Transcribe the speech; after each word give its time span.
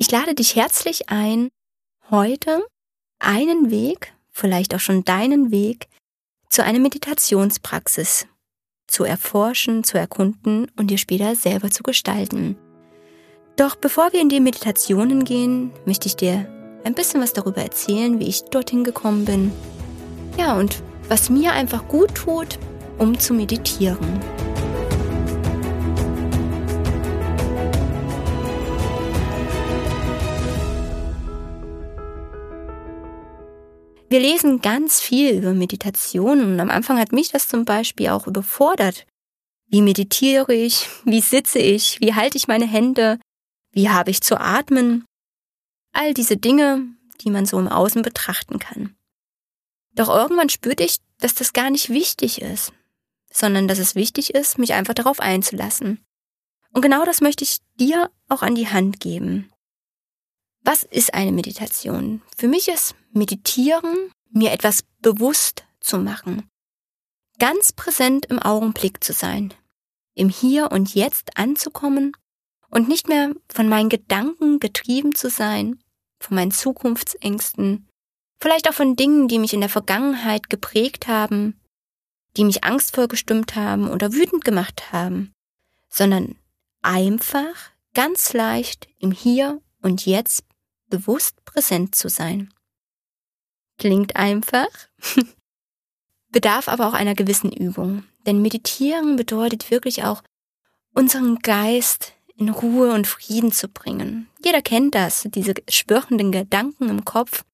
Ich 0.00 0.12
lade 0.12 0.32
dich 0.32 0.54
herzlich 0.54 1.08
ein, 1.08 1.48
heute 2.08 2.64
einen 3.18 3.72
Weg, 3.72 4.14
vielleicht 4.30 4.72
auch 4.76 4.80
schon 4.80 5.04
deinen 5.04 5.50
Weg, 5.50 5.88
zu 6.48 6.62
einer 6.62 6.78
Meditationspraxis 6.78 8.28
zu 8.86 9.02
erforschen, 9.02 9.82
zu 9.82 9.98
erkunden 9.98 10.70
und 10.76 10.92
dir 10.92 10.98
später 10.98 11.34
selber 11.34 11.72
zu 11.72 11.82
gestalten. 11.82 12.56
Doch 13.56 13.74
bevor 13.74 14.12
wir 14.12 14.20
in 14.20 14.28
die 14.28 14.38
Meditationen 14.38 15.24
gehen, 15.24 15.72
möchte 15.84 16.06
ich 16.06 16.14
dir 16.14 16.48
ein 16.84 16.94
bisschen 16.94 17.20
was 17.20 17.32
darüber 17.32 17.60
erzählen, 17.60 18.20
wie 18.20 18.28
ich 18.28 18.44
dorthin 18.44 18.84
gekommen 18.84 19.24
bin. 19.24 19.52
Ja, 20.38 20.56
und 20.56 20.80
was 21.08 21.28
mir 21.28 21.52
einfach 21.52 21.88
gut 21.88 22.14
tut, 22.14 22.60
um 22.98 23.18
zu 23.18 23.34
meditieren. 23.34 24.20
Wir 34.10 34.20
lesen 34.20 34.62
ganz 34.62 35.00
viel 35.00 35.34
über 35.34 35.52
Meditation 35.52 36.40
und 36.40 36.60
am 36.60 36.70
Anfang 36.70 36.98
hat 36.98 37.12
mich 37.12 37.30
das 37.30 37.46
zum 37.46 37.66
Beispiel 37.66 38.08
auch 38.08 38.26
überfordert. 38.26 39.06
Wie 39.66 39.82
meditiere 39.82 40.54
ich? 40.54 40.88
Wie 41.04 41.20
sitze 41.20 41.58
ich? 41.58 42.00
Wie 42.00 42.14
halte 42.14 42.38
ich 42.38 42.48
meine 42.48 42.66
Hände? 42.66 43.20
Wie 43.70 43.90
habe 43.90 44.10
ich 44.10 44.22
zu 44.22 44.40
atmen? 44.40 45.04
All 45.92 46.14
diese 46.14 46.38
Dinge, 46.38 46.86
die 47.20 47.30
man 47.30 47.44
so 47.44 47.58
im 47.58 47.68
Außen 47.68 48.00
betrachten 48.00 48.58
kann. 48.58 48.96
Doch 49.94 50.08
irgendwann 50.08 50.48
spürte 50.48 50.84
ich, 50.84 50.96
dass 51.18 51.34
das 51.34 51.52
gar 51.52 51.68
nicht 51.68 51.90
wichtig 51.90 52.40
ist, 52.40 52.72
sondern 53.30 53.68
dass 53.68 53.78
es 53.78 53.94
wichtig 53.94 54.34
ist, 54.34 54.58
mich 54.58 54.72
einfach 54.72 54.94
darauf 54.94 55.20
einzulassen. 55.20 56.02
Und 56.72 56.80
genau 56.80 57.04
das 57.04 57.20
möchte 57.20 57.44
ich 57.44 57.58
dir 57.78 58.10
auch 58.28 58.42
an 58.42 58.54
die 58.54 58.68
Hand 58.68 59.00
geben. 59.00 59.50
Was 60.62 60.82
ist 60.82 61.14
eine 61.14 61.32
Meditation? 61.32 62.22
Für 62.36 62.48
mich 62.48 62.68
ist 62.68 62.94
Meditieren, 63.12 64.10
mir 64.30 64.52
etwas 64.52 64.84
bewusst 65.00 65.64
zu 65.80 65.98
machen. 65.98 66.48
Ganz 67.38 67.72
präsent 67.72 68.26
im 68.26 68.38
Augenblick 68.38 69.02
zu 69.02 69.12
sein. 69.12 69.54
Im 70.14 70.28
Hier 70.28 70.72
und 70.72 70.94
Jetzt 70.94 71.36
anzukommen 71.38 72.12
und 72.70 72.88
nicht 72.88 73.08
mehr 73.08 73.34
von 73.48 73.68
meinen 73.68 73.88
Gedanken 73.88 74.58
getrieben 74.58 75.14
zu 75.14 75.30
sein, 75.30 75.82
von 76.20 76.34
meinen 76.34 76.50
Zukunftsängsten, 76.50 77.88
vielleicht 78.40 78.68
auch 78.68 78.74
von 78.74 78.96
Dingen, 78.96 79.28
die 79.28 79.38
mich 79.38 79.54
in 79.54 79.60
der 79.60 79.68
Vergangenheit 79.68 80.50
geprägt 80.50 81.06
haben, 81.06 81.60
die 82.36 82.44
mich 82.44 82.64
angstvoll 82.64 83.08
gestimmt 83.08 83.54
haben 83.56 83.88
oder 83.88 84.12
wütend 84.12 84.44
gemacht 84.44 84.92
haben, 84.92 85.32
sondern 85.88 86.36
einfach 86.82 87.70
ganz 87.94 88.32
leicht 88.32 88.88
im 88.98 89.12
Hier 89.12 89.60
und 89.80 90.06
Jetzt 90.06 90.44
bewusst 90.88 91.44
präsent 91.44 91.94
zu 91.94 92.08
sein. 92.08 92.52
Klingt 93.78 94.16
einfach, 94.16 94.68
bedarf 96.30 96.68
aber 96.68 96.88
auch 96.88 96.94
einer 96.94 97.14
gewissen 97.14 97.52
Übung. 97.52 98.04
Denn 98.26 98.42
meditieren 98.42 99.16
bedeutet 99.16 99.70
wirklich 99.70 100.04
auch, 100.04 100.22
unseren 100.94 101.38
Geist 101.38 102.12
in 102.36 102.48
Ruhe 102.48 102.92
und 102.92 103.06
Frieden 103.06 103.52
zu 103.52 103.68
bringen. 103.68 104.28
Jeder 104.44 104.62
kennt 104.62 104.94
das, 104.94 105.26
diese 105.34 105.54
spürenden 105.68 106.32
Gedanken 106.32 106.88
im 106.88 107.04
Kopf, 107.04 107.44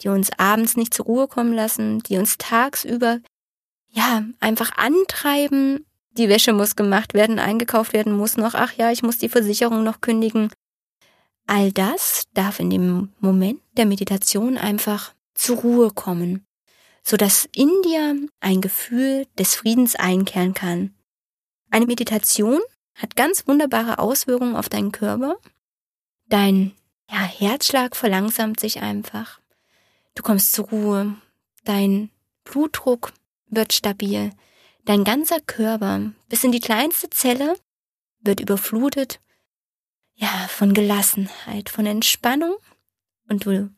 die 0.00 0.08
uns 0.08 0.30
abends 0.38 0.76
nicht 0.76 0.94
zur 0.94 1.06
Ruhe 1.06 1.28
kommen 1.28 1.52
lassen, 1.52 2.00
die 2.00 2.18
uns 2.18 2.38
tagsüber, 2.38 3.20
ja, 3.88 4.24
einfach 4.40 4.76
antreiben. 4.76 5.86
Die 6.12 6.28
Wäsche 6.28 6.52
muss 6.52 6.76
gemacht 6.76 7.14
werden, 7.14 7.38
eingekauft 7.38 7.92
werden 7.92 8.16
muss 8.16 8.36
noch. 8.36 8.54
Ach 8.54 8.72
ja, 8.72 8.90
ich 8.90 9.02
muss 9.02 9.18
die 9.18 9.28
Versicherung 9.28 9.84
noch 9.84 10.00
kündigen. 10.00 10.50
All 11.46 11.72
das 11.72 12.24
darf 12.34 12.60
in 12.60 12.70
dem 12.70 13.12
Moment 13.20 13.60
der 13.76 13.86
Meditation 13.86 14.56
einfach 14.56 15.14
zur 15.34 15.58
Ruhe 15.58 15.90
kommen, 15.90 16.46
so 17.02 17.16
dass 17.16 17.48
in 17.54 17.70
dir 17.84 18.16
ein 18.40 18.60
Gefühl 18.60 19.26
des 19.38 19.54
Friedens 19.54 19.96
einkehren 19.96 20.54
kann. 20.54 20.94
Eine 21.70 21.86
Meditation 21.86 22.60
hat 22.94 23.16
ganz 23.16 23.46
wunderbare 23.48 23.98
Auswirkungen 23.98 24.56
auf 24.56 24.68
deinen 24.68 24.92
Körper. 24.92 25.36
Dein 26.28 26.72
ja, 27.10 27.22
Herzschlag 27.24 27.96
verlangsamt 27.96 28.60
sich 28.60 28.80
einfach. 28.80 29.40
Du 30.14 30.22
kommst 30.22 30.52
zur 30.52 30.68
Ruhe. 30.68 31.16
Dein 31.64 32.10
Blutdruck 32.44 33.12
wird 33.48 33.72
stabil. 33.72 34.32
Dein 34.84 35.04
ganzer 35.04 35.40
Körper 35.40 36.12
bis 36.28 36.44
in 36.44 36.52
die 36.52 36.60
kleinste 36.60 37.08
Zelle 37.10 37.54
wird 38.20 38.40
überflutet 38.40 39.20
ja, 40.22 40.46
von 40.48 40.72
Gelassenheit, 40.72 41.68
von 41.68 41.84
Entspannung 41.84 42.54
und 43.28 43.44
du 43.44 43.70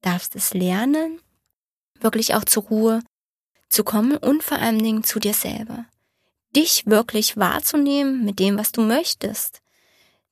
darfst 0.00 0.34
es 0.34 0.54
lernen, 0.54 1.20
wirklich 2.00 2.34
auch 2.34 2.44
zur 2.44 2.62
Ruhe 2.64 3.02
zu 3.68 3.84
kommen 3.84 4.16
und 4.16 4.42
vor 4.42 4.58
allen 4.58 4.82
Dingen 4.82 5.04
zu 5.04 5.20
dir 5.20 5.34
selber. 5.34 5.84
Dich 6.56 6.86
wirklich 6.86 7.36
wahrzunehmen 7.36 8.24
mit 8.24 8.38
dem, 8.38 8.56
was 8.56 8.72
du 8.72 8.80
möchtest. 8.80 9.60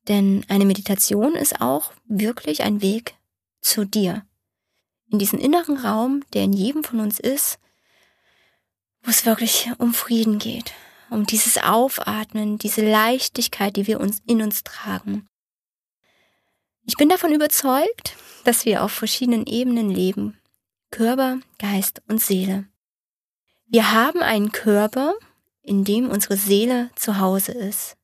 Denn 0.09 0.47
eine 0.49 0.65
Meditation 0.65 1.35
ist 1.35 1.61
auch 1.61 1.93
wirklich 2.07 2.63
ein 2.63 2.81
Weg 2.81 3.15
zu 3.61 3.85
dir. 3.85 4.25
In 5.11 5.19
diesen 5.19 5.39
inneren 5.39 5.77
Raum, 5.77 6.25
der 6.33 6.45
in 6.45 6.55
jedem 6.55 6.85
von 6.85 7.01
uns 7.01 7.21
ist, 7.21 7.59
wo 9.03 9.11
es 9.11 9.27
wirklich 9.27 9.71
um 9.77 9.93
Frieden 9.93 10.39
geht, 10.39 10.73
um 11.11 11.27
dieses 11.27 11.59
Aufatmen, 11.59 12.57
diese 12.57 12.89
Leichtigkeit, 12.89 13.77
die 13.77 13.87
wir 13.87 14.01
uns 14.01 14.23
in 14.27 14.41
uns 14.41 14.65
tragen. 14.65 15.27
Ich 16.91 16.97
bin 16.97 17.09
davon 17.09 17.33
überzeugt, 17.33 18.17
dass 18.43 18.65
wir 18.65 18.83
auf 18.83 18.91
verschiedenen 18.91 19.47
Ebenen 19.47 19.91
leben. 19.91 20.41
Körper, 20.91 21.39
Geist 21.61 22.03
und 22.09 22.21
Seele. 22.21 22.65
Wir 23.69 23.93
haben 23.93 24.23
einen 24.23 24.51
Körper, 24.51 25.15
in 25.63 25.85
dem 25.85 26.11
unsere 26.11 26.37
Seele 26.37 26.91
zu 26.97 27.21
Hause 27.21 27.53
ist, 27.53 27.97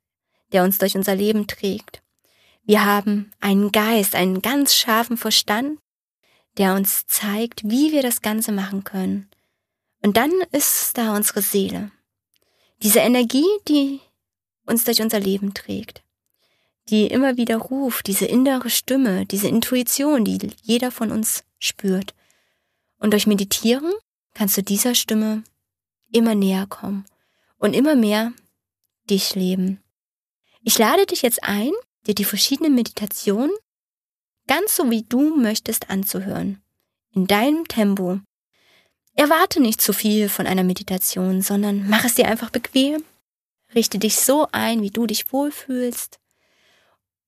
der 0.52 0.62
uns 0.62 0.78
durch 0.78 0.96
unser 0.96 1.16
Leben 1.16 1.48
trägt. 1.48 2.00
Wir 2.62 2.84
haben 2.84 3.32
einen 3.40 3.72
Geist, 3.72 4.14
einen 4.14 4.40
ganz 4.40 4.76
scharfen 4.76 5.16
Verstand, 5.16 5.80
der 6.56 6.76
uns 6.76 7.08
zeigt, 7.08 7.68
wie 7.68 7.90
wir 7.90 8.02
das 8.02 8.22
Ganze 8.22 8.52
machen 8.52 8.84
können. 8.84 9.28
Und 10.00 10.16
dann 10.16 10.30
ist 10.52 10.96
da 10.96 11.16
unsere 11.16 11.42
Seele. 11.42 11.90
Diese 12.84 13.00
Energie, 13.00 13.48
die 13.66 13.98
uns 14.64 14.84
durch 14.84 15.02
unser 15.02 15.18
Leben 15.18 15.54
trägt 15.54 16.05
die 16.88 17.06
immer 17.06 17.36
wieder 17.36 17.56
ruft, 17.56 18.06
diese 18.06 18.26
innere 18.26 18.70
Stimme, 18.70 19.26
diese 19.26 19.48
Intuition, 19.48 20.24
die 20.24 20.50
jeder 20.62 20.90
von 20.90 21.10
uns 21.10 21.44
spürt. 21.58 22.14
Und 22.98 23.12
durch 23.12 23.26
Meditieren 23.26 23.92
kannst 24.34 24.56
du 24.56 24.62
dieser 24.62 24.94
Stimme 24.94 25.42
immer 26.12 26.34
näher 26.34 26.66
kommen 26.66 27.04
und 27.58 27.74
immer 27.74 27.96
mehr 27.96 28.32
dich 29.10 29.34
leben. 29.34 29.82
Ich 30.62 30.78
lade 30.78 31.06
dich 31.06 31.22
jetzt 31.22 31.42
ein, 31.42 31.72
dir 32.06 32.14
die 32.14 32.24
verschiedenen 32.24 32.74
Meditationen 32.74 33.50
ganz 34.46 34.76
so 34.76 34.90
wie 34.90 35.02
du 35.02 35.36
möchtest 35.36 35.90
anzuhören. 35.90 36.62
In 37.12 37.26
deinem 37.26 37.66
Tempo. 37.66 38.20
Erwarte 39.14 39.60
nicht 39.60 39.80
zu 39.80 39.92
viel 39.92 40.28
von 40.28 40.46
einer 40.46 40.64
Meditation, 40.64 41.40
sondern 41.40 41.88
mach 41.88 42.04
es 42.04 42.14
dir 42.14 42.28
einfach 42.28 42.50
bequem. 42.50 43.02
Richte 43.74 43.98
dich 43.98 44.16
so 44.16 44.46
ein, 44.52 44.82
wie 44.82 44.90
du 44.90 45.06
dich 45.06 45.32
wohlfühlst. 45.32 46.18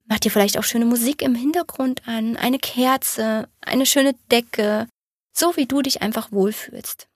Mach 0.09 0.19
dir 0.19 0.31
vielleicht 0.31 0.59
auch 0.59 0.65
schöne 0.65 0.87
Musik 0.87 1.21
im 1.21 1.35
Hintergrund 1.35 2.09
an, 2.09 2.39
eine 2.39 2.59
Kerze, 2.59 3.49
eine 3.61 3.85
schöne 3.85 4.15
Decke, 4.31 4.89
so 5.35 5.55
wie 5.57 5.67
du 5.67 5.83
dich 5.83 6.01
einfach 6.01 6.33
wohlfühlst. 6.33 7.09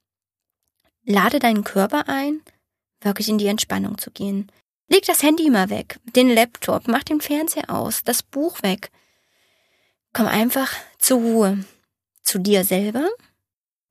Lade 1.04 1.38
deinen 1.38 1.64
Körper 1.64 2.08
ein, 2.08 2.42
wirklich 3.00 3.30
in 3.30 3.38
die 3.38 3.46
Entspannung 3.46 3.96
zu 3.96 4.10
gehen. 4.10 4.52
Leg 4.88 5.06
das 5.06 5.22
Handy 5.22 5.48
mal 5.48 5.70
weg, 5.70 5.98
den 6.14 6.28
Laptop, 6.28 6.86
mach 6.86 7.02
den 7.02 7.22
Fernseher 7.22 7.70
aus, 7.70 8.04
das 8.04 8.22
Buch 8.22 8.62
weg. 8.62 8.90
Komm 10.12 10.26
einfach 10.26 10.70
zur 10.98 11.18
Ruhe, 11.18 11.64
zu 12.22 12.38
dir 12.38 12.62
selber 12.62 13.08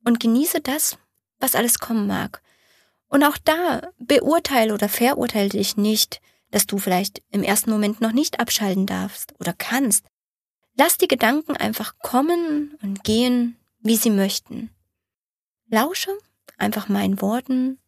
und 0.06 0.20
genieße 0.20 0.62
das, 0.62 1.00
was 1.40 1.56
alles 1.56 1.80
kommen 1.80 2.06
mag. 2.06 2.44
Und 3.08 3.24
auch 3.24 3.40
da 3.40 3.82
beurteile 3.98 4.76
oder 4.76 4.88
verurteile 4.88 5.50
dich 5.50 5.76
nicht, 5.76 6.22
dass 6.52 6.68
du 6.68 6.78
vielleicht 6.78 7.22
im 7.32 7.44
ersten 7.44 7.72
Moment 7.72 8.02
noch 8.02 8.12
nicht 8.12 8.40
abschalten 8.40 8.86
darfst 8.86 9.34
oder 9.40 9.54
kannst. 9.54 10.06
Lass 10.78 10.98
die 10.98 11.08
Gedanken 11.08 11.58
einfach 11.58 11.98
kommen 12.00 12.78
und 12.82 13.04
gehen, 13.04 13.58
wie 13.80 13.98
sie 13.98 14.10
möchten. 14.10 14.70
Lausche 15.68 16.12
einfach 16.58 16.90
meinen 16.90 17.22
Worten, 17.22 17.80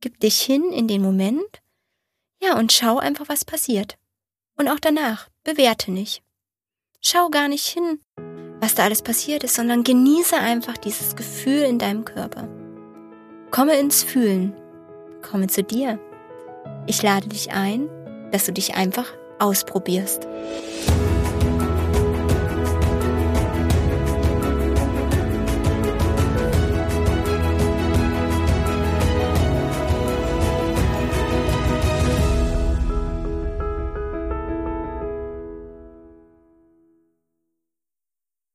gib 0.00 0.20
dich 0.20 0.40
hin 0.40 0.70
in 0.70 0.86
den 0.86 1.02
Moment, 1.02 1.62
ja, 2.40 2.58
und 2.58 2.72
schau 2.72 2.98
einfach, 2.98 3.28
was 3.28 3.44
passiert. 3.44 3.96
Und 4.56 4.68
auch 4.68 4.78
danach, 4.78 5.28
bewerte 5.44 5.90
nicht. 5.90 6.22
Schau 7.00 7.30
gar 7.30 7.48
nicht 7.48 7.66
hin, 7.66 8.00
was 8.60 8.74
da 8.74 8.84
alles 8.84 9.02
passiert 9.02 9.44
ist, 9.44 9.54
sondern 9.54 9.82
genieße 9.82 10.36
einfach 10.36 10.76
dieses 10.76 11.16
Gefühl 11.16 11.62
in 11.62 11.78
deinem 11.78 12.04
Körper. 12.04 12.48
Komme 13.50 13.78
ins 13.78 14.02
Fühlen, 14.02 14.54
komme 15.22 15.46
zu 15.46 15.62
dir. 15.62 15.98
Ich 16.86 17.02
lade 17.02 17.28
dich 17.28 17.50
ein, 17.52 17.88
dass 18.30 18.44
du 18.44 18.52
dich 18.52 18.74
einfach 18.74 19.06
ausprobierst. 19.38 20.28